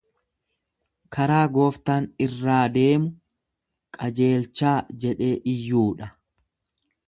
[1.17, 3.11] Karaa gooftaan irraa deemu
[3.99, 6.13] qajeelchaa jedhee iyyuudha.